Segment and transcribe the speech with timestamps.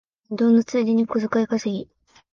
[0.31, 1.87] 運動のついでに小遣い稼ぎ